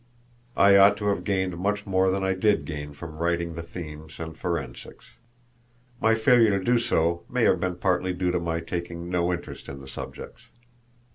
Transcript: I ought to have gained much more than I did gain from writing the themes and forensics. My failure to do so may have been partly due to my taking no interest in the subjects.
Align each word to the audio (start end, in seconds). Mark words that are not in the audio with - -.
I 0.57 0.77
ought 0.77 0.97
to 0.97 1.09
have 1.09 1.23
gained 1.23 1.59
much 1.59 1.85
more 1.85 2.09
than 2.09 2.23
I 2.23 2.33
did 2.33 2.65
gain 2.65 2.91
from 2.91 3.19
writing 3.19 3.53
the 3.53 3.61
themes 3.61 4.19
and 4.19 4.35
forensics. 4.35 5.11
My 6.01 6.15
failure 6.15 6.57
to 6.57 6.65
do 6.65 6.79
so 6.79 7.23
may 7.29 7.43
have 7.43 7.59
been 7.59 7.75
partly 7.75 8.11
due 8.11 8.31
to 8.31 8.39
my 8.39 8.61
taking 8.61 9.09
no 9.11 9.31
interest 9.31 9.69
in 9.69 9.77
the 9.77 9.87
subjects. 9.87 10.47